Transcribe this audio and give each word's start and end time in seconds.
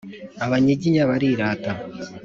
Abanyiginya 0.45 1.03
barirata. 1.11 1.71